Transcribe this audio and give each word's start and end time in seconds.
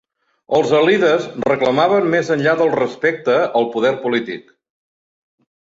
Els 0.59 0.71
alides 0.77 1.27
reclamaven 1.49 2.09
més 2.15 2.31
enllà 2.37 2.57
del 2.63 2.73
respecte, 2.79 3.39
el 3.61 3.69
poder 3.77 3.93
polític. 4.07 4.53